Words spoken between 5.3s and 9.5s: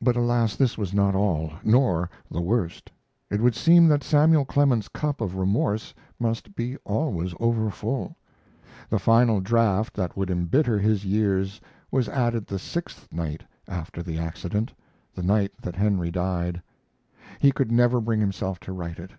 remorse must be always overfull. The final